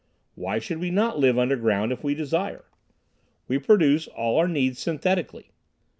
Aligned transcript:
Why 0.33 0.57
should 0.57 0.79
we 0.79 0.89
not 0.89 1.19
live 1.19 1.37
underground 1.37 1.91
if 1.91 2.03
we 2.03 2.15
desire? 2.15 2.65
We 3.47 3.59
produce 3.59 4.07
all 4.07 4.39
our 4.39 4.47
needs 4.47 4.79
synthetically. 4.79 5.51